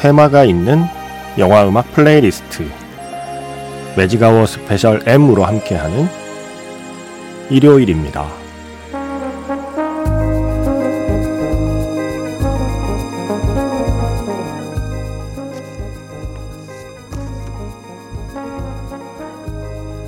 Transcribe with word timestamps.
테마가 0.00 0.44
있는 0.44 0.82
영화 1.36 1.68
음악 1.68 1.92
플레이리스트 1.92 2.66
매직아워 3.98 4.46
스페셜 4.46 5.02
M으로 5.06 5.44
함께하는 5.44 6.08
일요일입니다. 7.50 8.26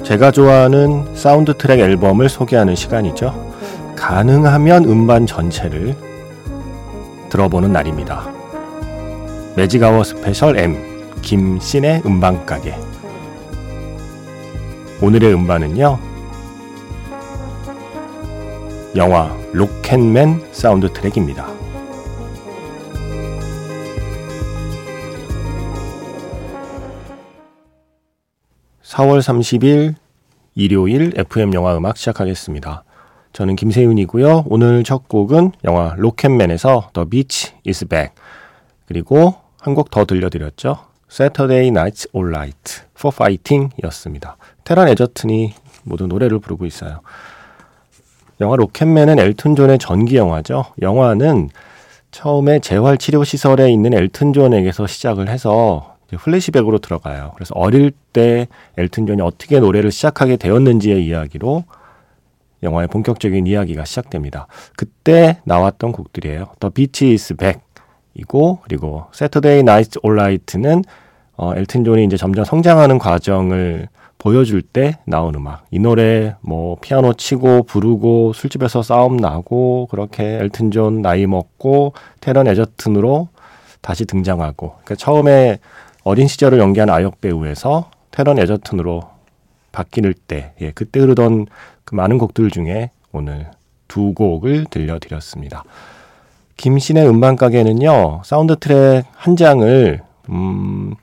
제가 0.02 0.30
좋아하는 0.30 1.14
사운드 1.14 1.54
트랙 1.58 1.80
앨범을 1.80 2.30
소개하는 2.30 2.74
시간이죠. 2.74 3.52
가능하면 3.94 4.86
음반 4.86 5.26
전체를 5.26 5.94
들어보는 7.28 7.72
날입니다. 7.72 8.41
매직아워 9.54 10.02
스페셜 10.02 10.58
M 10.58 11.20
김세윤의 11.20 12.02
음반가게 12.06 12.74
오늘의 15.02 15.34
음반은요 15.34 15.98
영화 18.96 19.36
로켓맨 19.52 20.52
사운드 20.52 20.90
트랙입니다. 20.90 21.46
(4월 28.82 29.20
30일) 29.20 29.94
일요일 30.54 31.12
FM 31.14 31.52
영화 31.52 31.76
음악 31.76 31.98
시작하겠습니다. 31.98 32.84
저는 33.34 33.56
김세윤이고요. 33.56 34.44
오늘 34.46 34.82
첫 34.84 35.08
곡은 35.08 35.52
영화 35.64 35.94
로켓맨에서 35.96 36.90
The 36.94 37.08
Beach 37.08 37.52
is 37.66 37.86
Back 37.86 38.14
그리고 38.86 39.41
한 39.62 39.74
곡 39.74 39.90
더 39.90 40.04
들려드렸죠. 40.04 40.78
Saturday 41.08 41.68
Night 41.68 42.08
Alright 42.16 42.82
for 42.98 43.14
Fighting 43.14 43.72
이었습니다. 43.82 44.36
테란 44.64 44.88
에저튼이 44.88 45.54
모두 45.84 46.08
노래를 46.08 46.40
부르고 46.40 46.66
있어요. 46.66 47.00
영화 48.40 48.56
로켓맨은 48.56 49.20
엘튼 49.20 49.54
존의 49.54 49.78
전기 49.78 50.16
영화죠. 50.16 50.64
영화는 50.80 51.50
처음에 52.10 52.58
재활치료 52.58 53.22
시설에 53.22 53.70
있는 53.70 53.94
엘튼 53.94 54.32
존에게서 54.32 54.88
시작을 54.88 55.28
해서 55.28 55.96
플래시백으로 56.10 56.78
들어가요. 56.78 57.30
그래서 57.36 57.54
어릴 57.54 57.92
때 58.12 58.48
엘튼 58.76 59.06
존이 59.06 59.22
어떻게 59.22 59.60
노래를 59.60 59.92
시작하게 59.92 60.36
되었는지의 60.38 61.06
이야기로 61.06 61.64
영화의 62.64 62.88
본격적인 62.88 63.46
이야기가 63.46 63.84
시작됩니다. 63.84 64.48
그때 64.76 65.40
나왔던 65.44 65.92
곡들이에요. 65.92 66.52
The 66.60 66.72
Bitch 66.72 67.06
Is 67.06 67.34
Back, 67.34 67.60
이고 68.14 68.60
그리고 68.62 69.06
Saturday 69.12 69.62
Night's 69.62 69.98
Alright는 70.02 70.84
어, 71.36 71.54
엘튼 71.56 71.84
존이 71.84 72.04
이제 72.04 72.16
점점 72.16 72.44
성장하는 72.44 72.98
과정을 72.98 73.88
보여줄 74.18 74.62
때 74.62 74.98
나온 75.04 75.34
음악. 75.34 75.64
이 75.70 75.78
노래 75.80 76.36
뭐 76.40 76.76
피아노 76.80 77.14
치고 77.14 77.64
부르고 77.64 78.32
술집에서 78.34 78.82
싸움 78.82 79.16
나고 79.16 79.88
그렇게 79.90 80.38
엘튼 80.40 80.70
존 80.70 81.02
나이 81.02 81.26
먹고 81.26 81.94
태런 82.20 82.46
에저튼으로 82.46 83.28
다시 83.80 84.04
등장하고. 84.04 84.68
그러니까 84.84 84.94
처음에 84.94 85.58
어린 86.04 86.28
시절을 86.28 86.58
연기한 86.58 86.88
아역 86.90 87.20
배우에서 87.20 87.90
태런 88.12 88.38
에저튼으로 88.38 89.02
바뀔 89.72 90.14
때, 90.14 90.52
예, 90.60 90.70
그때 90.70 91.00
흐르던 91.00 91.46
그 91.84 91.94
많은 91.94 92.18
곡들 92.18 92.50
중에 92.50 92.90
오늘 93.10 93.50
두 93.88 94.12
곡을 94.14 94.66
들려드렸습니다. 94.70 95.64
김세윤의 96.56 97.08
음반 97.08 97.36
가게는요, 97.36 98.22
사운드 98.24 98.56
트랙 98.58 99.04
한 99.14 99.36
장을, 99.36 100.00
음, 100.28 100.94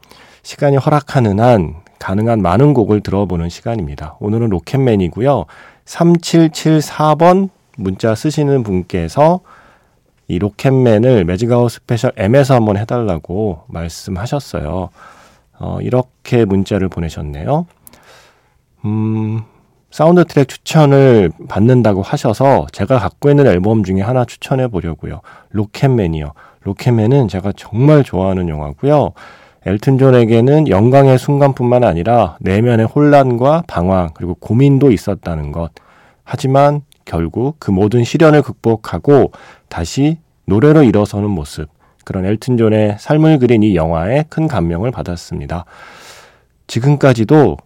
시간이 0.43 0.77
허락하는 0.77 1.39
한 1.39 1.75
가능한 1.99 2.41
많은 2.41 2.73
곡을 2.73 3.01
들어보는 3.01 3.49
시간입니다. 3.49 4.15
오늘은 4.19 4.49
로켓맨이고요. 4.49 5.45
3774번 5.85 7.49
문자 7.77 8.15
쓰시는 8.15 8.63
분께서 8.63 9.41
이 10.27 10.37
로켓맨을 10.37 11.25
매직아워 11.25 11.71
스페셜 11.71 12.11
M에서 12.15 12.55
한번 12.55 12.77
해달라고 12.77 13.63
말씀하셨어요. 13.67 14.89
어, 15.59 15.79
이렇게 15.81 16.45
문자를 16.45 16.87
보내셨네요. 16.87 17.65
음, 18.85 19.41
사운드 19.91 20.23
트랙 20.25 20.47
추천을 20.47 21.31
받는다고 21.47 22.01
하셔서 22.01 22.67
제가 22.71 22.99
갖고 22.99 23.29
있는 23.29 23.47
앨범 23.47 23.83
중에 23.83 24.01
하나 24.01 24.23
추천해 24.23 24.67
보려고요. 24.67 25.21
로켓맨이요. 25.51 26.31
로켓맨은 26.63 27.27
제가 27.27 27.53
정말 27.57 28.03
좋아하는 28.03 28.49
영화고요. 28.49 29.11
엘튼 29.65 29.97
존에게는 29.97 30.69
영광의 30.69 31.17
순간뿐만 31.17 31.83
아니라 31.83 32.37
내면의 32.39 32.85
혼란과 32.85 33.63
방황 33.67 34.09
그리고 34.13 34.35
고민도 34.35 34.91
있었다는 34.91 35.51
것. 35.51 35.71
하지만 36.23 36.81
결국 37.03 37.55
그 37.59 37.71
모든 37.71 38.03
시련을 38.03 38.43
극복하고 38.43 39.31
다시 39.67 40.17
노래로 40.45 40.83
일어서는 40.83 41.29
모습. 41.29 41.67
그런 42.05 42.25
엘튼 42.25 42.57
존의 42.57 42.97
삶을 42.99 43.39
그린 43.39 43.63
이 43.63 43.75
영화에 43.75 44.25
큰 44.29 44.47
감명을 44.47 44.91
받았습니다. 44.91 45.65
지금까지도 46.67 47.57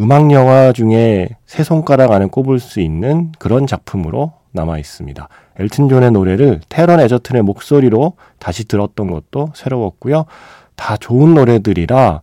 음악 0.00 0.32
영화 0.32 0.72
중에 0.72 1.28
세 1.46 1.62
손가락 1.62 2.12
안에 2.12 2.26
꼽을 2.26 2.58
수 2.58 2.80
있는 2.80 3.32
그런 3.38 3.66
작품으로 3.66 4.32
남아 4.52 4.78
있습니다. 4.78 5.28
엘튼 5.58 5.88
존의 5.88 6.10
노래를 6.10 6.60
테런 6.68 7.00
에저튼의 7.00 7.42
목소리로 7.42 8.14
다시 8.38 8.66
들었던 8.66 9.10
것도 9.10 9.52
새로웠고요. 9.54 10.26
다 10.76 10.96
좋은 10.96 11.34
노래들이라 11.34 12.22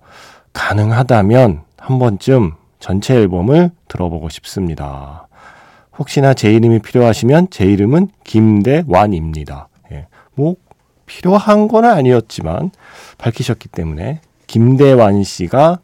가능하다면 0.53 1.61
한 1.77 1.99
번쯤 1.99 2.53
전체 2.79 3.15
앨범을 3.15 3.71
들어보고 3.87 4.29
싶습니다. 4.29 5.27
혹시나 5.97 6.33
제 6.33 6.51
이름이 6.51 6.79
필요하시면 6.79 7.47
제 7.51 7.65
이름은 7.65 8.09
김대완입니다. 8.23 9.69
예, 9.91 10.07
뭐 10.33 10.55
필요한 11.05 11.67
건 11.67 11.85
아니었지만 11.85 12.71
밝히셨기 13.17 13.69
때문에 13.69 14.21
김대완 14.47 15.23
씨가 15.23 15.79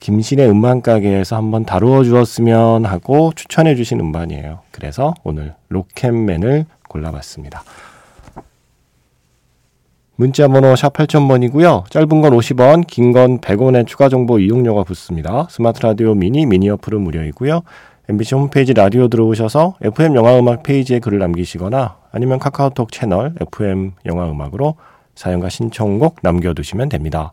김신의 0.00 0.48
음반 0.48 0.80
가게에서 0.80 1.36
한번 1.36 1.64
다루어 1.64 2.04
주었으면 2.04 2.84
하고 2.84 3.32
추천해 3.34 3.74
주신 3.74 4.00
음반이에요. 4.00 4.60
그래서 4.70 5.14
오늘 5.24 5.54
로켓맨을 5.68 6.66
골라봤습니다. 6.88 7.62
문자 10.16 10.48
번호 10.48 10.74
샵 10.74 10.92
8000번이고요. 10.94 11.88
짧은 11.90 12.08
건 12.08 12.32
50원, 12.32 12.86
긴 12.86 13.12
건 13.12 13.38
100원의 13.40 13.86
추가 13.86 14.08
정보 14.08 14.38
이용료가 14.40 14.82
붙습니다. 14.84 15.46
스마트 15.50 15.80
라디오 15.80 16.14
미니 16.14 16.44
미니 16.44 16.68
어플은 16.70 17.00
무료이고요. 17.00 17.62
MBC 18.08 18.34
홈페이지 18.34 18.72
라디오 18.72 19.08
들어오셔서 19.08 19.76
FM 19.82 20.16
영화 20.16 20.36
음악 20.38 20.62
페이지에 20.62 20.98
글을 20.98 21.18
남기시거나 21.18 21.98
아니면 22.10 22.38
카카오톡 22.38 22.90
채널 22.90 23.34
FM 23.40 23.92
영화 24.06 24.28
음악으로 24.28 24.74
사연과 25.14 25.50
신청곡 25.50 26.16
남겨 26.22 26.54
두시면 26.54 26.88
됩니다. 26.88 27.32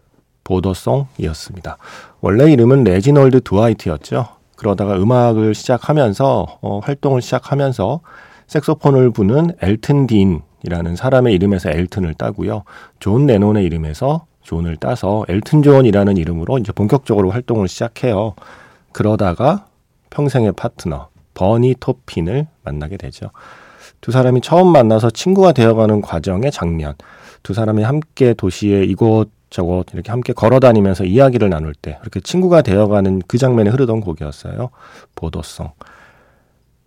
Border 0.51 0.82
Song이었습니다. 0.82 1.77
원래 2.19 2.51
이름은 2.51 2.83
레지널드 2.83 3.41
드와이트였죠. 3.41 4.27
그러다가 4.57 4.95
음악을 4.97 5.55
시작하면서 5.55 6.59
어, 6.61 6.79
활동을 6.79 7.21
시작하면서 7.21 8.01
색소폰을 8.47 9.11
부는 9.11 9.51
엘튼 9.61 10.07
딘이라는 10.07 10.95
사람의 10.97 11.33
이름에서 11.35 11.69
엘튼을 11.71 12.15
따고요. 12.15 12.63
존 12.99 13.25
레논의 13.25 13.63
이름에서 13.63 14.25
존을 14.41 14.75
따서 14.77 15.23
엘튼 15.29 15.63
존이라는 15.63 16.17
이름으로 16.17 16.57
이제 16.57 16.71
본격적으로 16.73 17.29
활동을 17.31 17.67
시작해요. 17.67 18.33
그러다가 18.91 19.67
평생의 20.09 20.51
파트너 20.53 21.07
버니 21.33 21.75
토핀을 21.79 22.47
만나게 22.63 22.97
되죠. 22.97 23.31
두 24.01 24.11
사람이 24.11 24.41
처음 24.41 24.67
만나서 24.67 25.11
친구가 25.11 25.53
되어가는 25.53 26.01
과정의 26.01 26.51
장면, 26.51 26.95
두 27.43 27.53
사람이 27.53 27.83
함께 27.83 28.33
도시에 28.33 28.83
이곳 28.83 29.29
저곳 29.51 29.93
이렇게 29.93 30.09
함께 30.09 30.33
걸어 30.33 30.59
다니면서 30.59 31.03
이야기를 31.03 31.49
나눌 31.49 31.75
때 31.75 31.99
이렇게 32.01 32.19
친구가 32.21 32.63
되어가는 32.63 33.21
그 33.27 33.37
장면에 33.37 33.69
흐르던 33.69 34.01
곡이었어요. 34.01 34.71
Border 35.13 35.45
Song. 35.45 35.71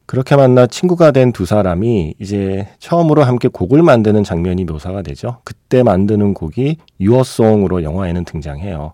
그렇게 0.06 0.34
만나 0.36 0.66
친구가 0.66 1.12
된 1.12 1.32
두 1.32 1.46
사람이 1.46 2.14
이제 2.18 2.68
처음으로 2.78 3.22
함께 3.22 3.48
곡을 3.48 3.82
만드는 3.82 4.24
장면이 4.24 4.64
묘사가 4.64 5.02
되죠. 5.02 5.38
그때 5.44 5.82
만드는 5.82 6.34
곡이 6.34 6.78
Your 7.00 7.28
Song으로 7.28 7.82
영화에는 7.82 8.24
등장해요. 8.24 8.92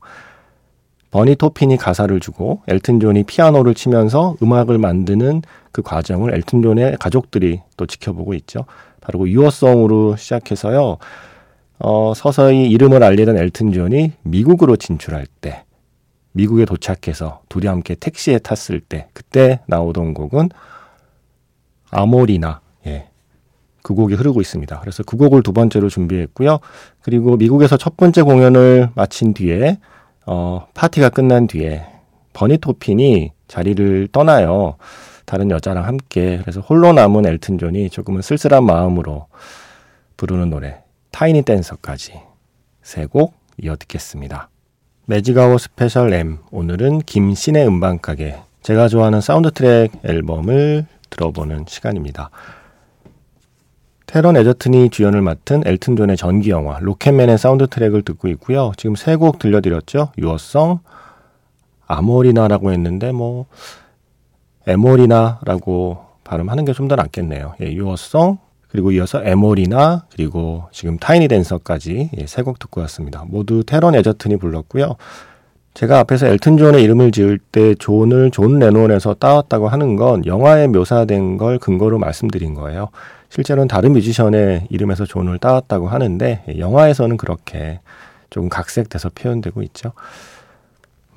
버니 1.11 1.35
토핀이 1.37 1.77
가사를 1.77 2.19
주고 2.21 2.63
엘튼 2.69 3.01
존이 3.01 3.25
피아노를 3.25 3.75
치면서 3.75 4.37
음악을 4.43 4.79
만드는 4.79 5.43
그 5.73 5.83
과정을 5.83 6.35
엘튼 6.35 6.63
존의 6.63 6.97
가족들이 6.99 7.61
또 7.77 7.87
지켜보고 7.87 8.35
있죠. 8.35 8.65
바로 9.01 9.21
그 9.21 9.29
Your 9.31 9.60
Song으로 9.60 10.17
시작해서요. 10.17 10.99
어, 11.81 12.13
서서히 12.15 12.69
이름을 12.71 13.03
알리던 13.03 13.37
엘튼 13.37 13.73
존이 13.73 14.13
미국으로 14.23 14.77
진출할 14.77 15.27
때, 15.41 15.65
미국에 16.33 16.65
도착해서 16.67 17.41
둘이 17.49 17.67
함께 17.67 17.95
택시에 17.95 18.39
탔을 18.39 18.81
때, 18.81 19.09
그때 19.15 19.61
나오던 19.67 20.15
곡은 20.15 20.51
Amoreena, 21.91 22.61
예. 22.87 23.09
그 23.83 23.95
곡이 23.95 24.15
흐르고 24.15 24.43
있습니다. 24.43 24.79
그래서 24.81 25.03
그 25.03 25.17
곡을 25.17 25.43
두 25.43 25.55
번째로 25.55 25.89
준비했고요. 25.89 26.59
그리고 27.01 27.37
미국에서 27.37 27.79
첫 27.79 27.97
번째 27.97 28.23
공연을 28.23 28.91
마친 28.95 29.33
뒤에, 29.33 29.79
어, 30.27 30.67
파티가 30.75 31.09
끝난 31.09 31.47
뒤에, 31.47 31.87
버니 32.35 32.59
토핀이 32.59 33.33
자리를 33.49 34.09
떠나요. 34.13 34.77
다른 35.25 35.51
여자랑 35.51 35.87
함께. 35.87 36.39
그래서 36.43 36.61
홀로 36.61 36.93
남은 36.93 37.25
엘튼 37.25 37.57
존이 37.57 37.89
조금은 37.89 38.21
쓸쓸한 38.21 38.65
마음으로 38.65 39.29
부르는 40.17 40.51
노래. 40.51 40.83
Tiny 41.11 41.43
Dancer까지 41.43 42.21
세 42.83 43.07
곡 43.07 43.35
이어 43.63 43.77
듣겠습니다. 43.77 44.49
매직아워 45.07 45.59
스페셜 45.59 46.13
M 46.15 46.39
오늘은 46.51 47.01
김신의 47.01 47.67
음반가게 47.67 48.39
제가 48.63 48.89
좋아하는 48.89 49.21
사운드 49.21 49.51
트랙 49.51 49.93
앨범을 50.05 50.87
들어보는 51.11 51.65
시간입니다. 51.69 52.31
테런 54.07 54.37
에저튼이 54.37 54.91
주연을 54.91 55.21
맡은 55.21 55.63
엘튼 55.67 55.97
존의 55.97 56.17
전기 56.17 56.51
영화 56.51 56.79
Rocketman의 56.81 57.39
사운드 57.39 57.67
트랙을 57.69 58.03
듣고 58.03 58.29
있고요. 58.29 58.73
지금 58.77 58.97
세 58.97 59.17
곡 59.17 59.39
들려드렸죠. 59.39 60.13
Your 60.19 60.47
Song, 60.47 60.81
Amoreena라고 61.87 62.73
했는데 62.73 63.13
뭐 63.13 63.47
Amoreena라고 64.67 66.05
발음하는 66.25 66.65
게 66.65 66.73
좀 66.73 66.87
더 66.89 66.97
낫겠네요. 66.97 67.55
예, 67.61 67.73
Your 67.73 68.02
Song, 68.02 68.39
그리고 68.71 68.93
이어서 68.93 69.23
Amoreena 69.25 70.07
그리고 70.13 70.65
지금 70.73 70.97
Tiny 70.97 71.29
Dancer까지 71.29 72.11
예, 72.17 72.27
세곡 72.27 72.59
듣고 72.59 72.81
왔습니다. 72.83 73.25
모두 73.27 73.65
테런 73.65 73.95
에저튼이 73.95 74.37
불렀고요. 74.37 74.97
제가 75.75 75.99
앞에서 76.01 76.27
엘튼 76.27 76.57
존의 76.57 76.83
이름을 76.83 77.13
지을 77.13 77.39
때 77.39 77.75
존을 77.75 78.31
존 78.31 78.59
레논에서 78.59 79.15
따왔다고 79.15 79.69
하는 79.69 79.97
건 79.97 80.25
영화에 80.27 80.67
묘사된 80.69 81.37
걸 81.37 81.59
근거로 81.59 81.99
말씀드린 81.99 82.55
거예요. 82.55 82.89
실제로는 83.29 83.69
다른 83.69 83.93
뮤지션의 83.93 84.67
이름에서 84.71 85.05
존을 85.05 85.39
따왔다고 85.39 85.89
하는데 85.89 86.45
예, 86.49 86.59
영화에서는 86.59 87.17
그렇게 87.17 87.81
조금 88.31 88.49
각색돼서 88.49 89.11
표현되고 89.15 89.63
있죠. 89.63 89.93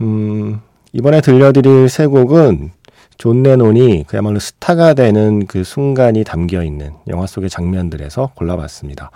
음, 0.01 0.61
이번에 0.91 1.21
들려드릴 1.21 1.89
세 1.89 2.07
곡은 2.07 2.71
존 3.18 3.44
레논이 3.44 4.06
그야말로 4.07 4.39
스타가 4.39 4.94
되는 4.94 5.45
그 5.45 5.63
순간이 5.63 6.24
담겨 6.24 6.63
있는 6.63 6.92
영화 7.07 7.25
속의 7.27 7.50
장면들에서 7.50 8.31
골라봤습니다. 8.36 9.12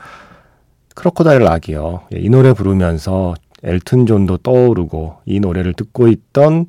Crocodile 0.96 1.44
Rock이요. 1.44 2.02
예, 2.16 2.20
이 2.20 2.30
노래 2.30 2.54
부르면서 2.54 3.36
엘튼 3.64 4.06
존도 4.06 4.38
떠오르고 4.38 5.18
이 5.26 5.40
노래를 5.40 5.74
듣고 5.74 6.08
있던 6.08 6.66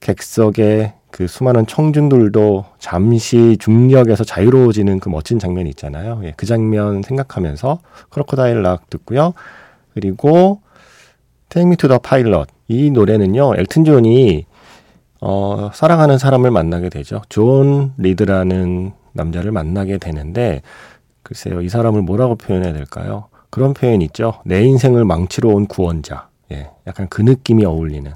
객석의 0.00 0.94
그 1.10 1.26
수많은 1.26 1.66
청중들도 1.66 2.64
잠시 2.78 3.56
중력에서 3.58 4.24
자유로워지는 4.24 5.00
그 5.00 5.08
멋진 5.08 5.38
장면이 5.38 5.70
있잖아요. 5.70 6.20
예, 6.24 6.34
그 6.36 6.46
장면 6.46 7.02
생각하면서 7.02 7.78
Crocodile 8.10 8.62
Rock 8.62 8.90
듣고요. 8.90 9.32
그리고 9.94 10.60
to 11.48 11.88
the 11.88 11.98
Pilot 12.02 12.52
이 12.68 12.90
노래는요. 12.90 13.54
엘튼 13.56 13.84
존이 13.84 14.44
어, 15.20 15.70
사랑하는 15.72 16.18
사람을 16.18 16.50
만나게 16.50 16.88
되죠. 16.88 17.22
존 17.28 17.92
리드라는 17.96 18.92
남자를 19.12 19.50
만나게 19.52 19.98
되는데, 19.98 20.62
글쎄요, 21.22 21.60
이 21.62 21.68
사람을 21.68 22.02
뭐라고 22.02 22.36
표현해야 22.36 22.72
될까요? 22.72 23.26
그런 23.50 23.74
표현 23.74 24.02
있죠. 24.02 24.34
내 24.44 24.62
인생을 24.64 25.04
망치러 25.04 25.48
온 25.48 25.66
구원자. 25.66 26.28
예, 26.52 26.70
약간 26.86 27.08
그 27.08 27.22
느낌이 27.22 27.64
어울리는. 27.64 28.12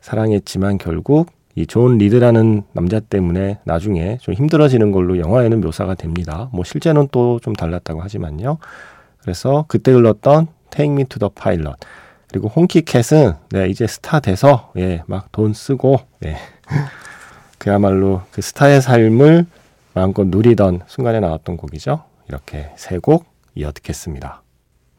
사랑했지만 0.00 0.78
결국 0.78 1.28
이 1.54 1.66
존 1.66 1.98
리드라는 1.98 2.62
남자 2.72 2.98
때문에 2.98 3.58
나중에 3.64 4.16
좀 4.20 4.34
힘들어지는 4.34 4.90
걸로 4.90 5.18
영화에는 5.18 5.60
묘사가 5.60 5.94
됩니다. 5.94 6.48
뭐 6.52 6.64
실제는 6.64 7.08
또 7.12 7.38
좀 7.42 7.52
달랐다고 7.54 8.00
하지만요. 8.00 8.56
그래서 9.20 9.64
그때 9.68 9.92
흘렀던 9.92 10.48
Take 10.70 10.92
Me 10.92 11.04
to 11.04 11.18
the 11.18 11.30
Pilot. 11.34 11.74
그리고 12.32 12.48
Honky 12.48 12.87
Cat은 12.87 13.34
네, 13.50 13.68
이제 13.68 13.86
스타 13.86 14.18
돼서 14.20 14.72
예, 14.78 15.02
막 15.06 15.30
돈 15.32 15.52
쓰고 15.52 16.00
예. 16.24 16.36
그야말로 17.58 18.22
그 18.30 18.40
스타의 18.40 18.80
삶을 18.80 19.46
마음껏 19.94 20.26
누리던 20.26 20.80
순간에 20.86 21.20
나왔던 21.20 21.58
곡이죠. 21.58 22.04
이렇게 22.28 22.70
세 22.76 22.98
곡 22.98 23.26
이어 23.54 23.70
듣겠습니다. 23.72 24.42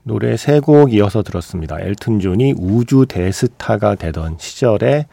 노래 0.03 0.37
세 0.37 0.59
곡 0.61 0.93
이어서 0.93 1.23
들었습니다. 1.23 1.79
엘튼 1.79 2.19
존이 2.19 2.53
우주 2.57 3.07
대스타가 3.09 3.95
되던 3.95 4.37
시절의 4.37 5.07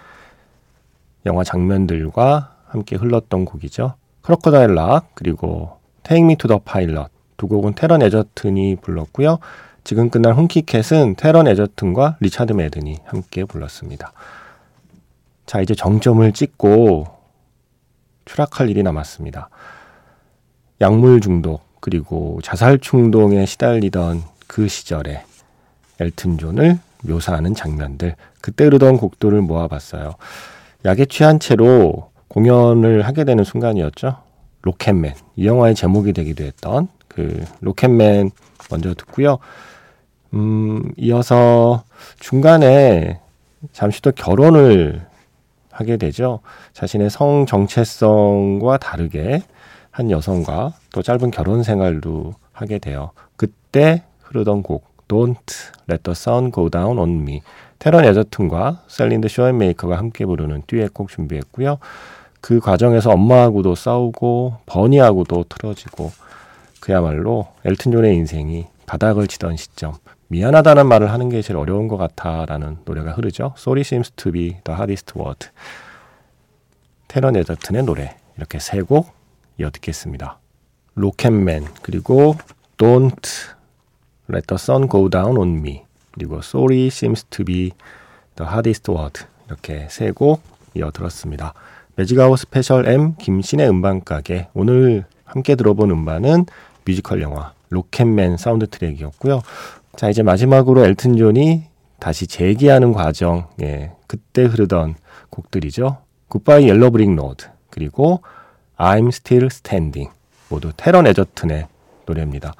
영화 1.25 1.43
장면들과 1.43 2.57
함께 2.67 2.97
흘렀던 2.97 3.47
곡이죠. 3.47 3.95
Crocodile 4.21 4.75
Rock 4.75 5.11
그리고 5.15 5.79
Me 6.11 6.37
to 6.37 6.49
the 6.49 6.61
Pilot 6.63 7.09
두 7.39 7.49
곡은 7.49 7.75
테런 7.75 8.03
에저튼이 8.03 8.77
불렀고요. 8.83 9.39
지금 9.85 10.11
끝난 10.11 10.35
Honky 10.35 10.72
Cat은 10.72 11.17
테런 11.17 11.49
에저튼과 11.49 12.17
리차드 12.21 12.53
매든이 12.53 12.99
함께 13.05 13.45
불렀습니다. 13.45 14.13
자, 15.47 15.61
이제 15.61 15.75
정점을 15.75 16.31
찍고 16.33 17.07
추락할 18.25 18.69
일이 18.71 18.83
남았습니다. 18.83 19.49
약물 20.81 21.21
중독, 21.21 21.63
그리고 21.81 22.39
자살 22.43 22.79
충동에 22.79 23.47
시달리던 23.47 24.23
그 24.47 24.69
시절에 24.69 25.25
엘튼 25.99 26.39
존을 26.39 26.79
묘사하는 27.03 27.55
장면들, 27.55 28.15
그때 28.41 28.65
흐르던 28.65 28.99
곡들을 28.99 29.41
모아봤어요. 29.41 30.15
약에 30.85 31.07
취한 31.07 31.41
채로 31.41 32.11
공연을 32.29 33.03
하게 33.03 33.25
되는 33.25 33.45
순간이었죠. 33.45 34.17
로켓맨. 34.63 35.15
이 35.37 35.47
영화의 35.47 35.75
제목이 35.75 36.13
되기도 36.13 36.45
했던 36.45 36.89
그 37.11 37.45
로켓맨 37.61 38.31
먼저 38.71 38.95
듣고요. 38.95 39.39
음, 40.33 40.93
이어서 40.97 41.83
중간에 42.21 43.21
잠시 43.73 44.01
또 44.01 44.13
결혼을 44.13 45.03
하게 45.71 45.97
되죠. 45.97 46.41
자신의 46.73 47.11
성 47.11 47.47
정체성과 47.47 48.79
다르게 48.79 49.43
한 49.91 50.11
여성과 50.11 50.75
또 50.93 51.03
짧은 51.03 51.31
결혼 51.31 51.63
생활도 51.63 52.35
하게 52.53 52.79
돼요. 52.79 53.11
그때 53.37 54.05
흐르던 54.23 54.63
곡 54.63 54.87
Don't 55.09 55.37
Let 55.91 56.05
the 56.05 56.13
Sun 56.13 56.53
Go 56.53 56.71
Down 56.71 56.99
on 56.99 57.23
Me 57.23 57.43
테런 57.81 58.05
에저튼과 58.05 58.83
셀린드 58.87 59.29
쇼앤메이커가 59.29 59.99
함께 59.99 60.25
부르는 60.27 60.63
듀엣곡 60.67 61.09
준비했고요. 61.09 61.79
그 62.41 62.61
과정에서 62.61 63.11
엄마하고도 63.11 63.75
싸우고 63.75 64.59
버니하고도 64.67 65.47
틀어지고 65.49 66.13
그야말로 66.81 67.49
엘튼 67.65 67.93
존의 67.93 68.15
인생이 68.17 68.67
바닥을 68.87 69.27
치던 69.29 69.57
시점 69.57 69.95
미안하다는 70.29 70.87
말을 70.87 71.11
하는 71.13 71.29
게 71.29 71.43
제일 71.43 71.59
어려운 71.59 71.89
것 71.89 71.97
같아라는 71.97 72.79
노래가 72.85 73.13
흐르죠. 73.13 73.55
Sorry 73.59 73.81
seems 73.83 74.11
to 74.13 74.33
be 74.33 74.57
the 74.65 74.77
hardest 74.77 75.13
word. 75.19 75.49
테런 77.09 77.37
에저튼의 77.37 77.83
노래 77.85 78.17
이렇게 78.37 78.59
세 78.59 78.81
곡 78.83 79.13
이어 79.59 79.71
듣겠습니다. 79.71 80.39
Rocket 80.95 81.43
Man 81.43 81.67
그리고 81.83 82.37
Don't 82.79 83.51
Let 84.33 84.47
the 84.47 84.57
Sun 84.57 84.89
Go 84.89 85.09
Down 85.11 85.37
on 85.37 85.59
Me 85.59 85.83
그리고 86.13 86.39
Sorry 86.39 86.87
Seems 86.87 87.25
to 87.25 87.45
be 87.45 87.73
the 88.37 88.49
hardest 88.49 88.91
word 88.91 89.25
이렇게 89.49 89.89
세 89.91 90.13
곡 90.13 90.43
이어 90.75 90.91
들었습니다. 90.93 91.53
매직아웃 91.97 92.39
스페셜 92.39 92.87
M 92.89 93.17
김신의 93.17 93.69
음반가게 93.69 94.49
오늘 94.55 95.05
함께 95.25 95.57
들어본 95.57 95.91
음반은 95.91 96.47
뮤지컬 96.91 97.23
영화 97.23 97.53
Rocketman 97.71 98.37
사운드 98.37 98.67
트랙이었고요. 98.69 99.43
자 99.97 100.11
이제 100.11 100.23
마지막으로 100.23 100.85
엘튼 100.85 101.17
존이 101.17 101.65
다시 102.01 102.27
재기하는 102.27 102.93
과정, 102.93 103.47
예, 103.63 103.93
그때 104.07 104.43
흐르던 104.45 104.97
곡들이죠. 105.31 105.99
Goodbye 106.29 106.69
Yellow 106.69 106.91
Brick 106.91 107.15
Road 107.15 107.47
그리고 107.71 108.23
I'm 108.77 109.09
Still 109.09 109.47
Standing 109.47 110.11
모두 110.49 110.73
테런 110.77 111.07
에저튼의 111.07 111.67
노래입니다. 112.07 112.55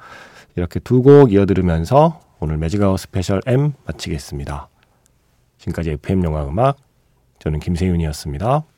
이렇게 0.55 0.79
두 0.79 1.01
곡 1.01 1.33
이어 1.33 1.45
들으면서 1.45 2.21
오늘 2.39 2.57
매직아웃 2.57 2.99
스페셜 2.99 3.41
M 3.45 3.73
마치겠습니다. 3.85 4.69
지금까지 5.57 5.91
FM 5.91 6.23
영화 6.23 6.45
음악 6.45 6.77
저는 7.39 7.59
김세윤이었습니다. 7.59 8.63